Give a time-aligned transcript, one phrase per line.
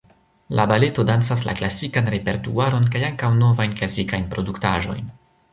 [0.59, 5.17] La baleto dancas la klasikan repertuaron kaj ankaŭ novajn klasikajn produktaĵojn.